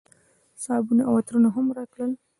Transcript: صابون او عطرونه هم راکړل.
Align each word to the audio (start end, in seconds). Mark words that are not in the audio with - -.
صابون 0.63 0.99
او 1.07 1.11
عطرونه 1.19 1.49
هم 1.55 1.67
راکړل. 1.77 2.11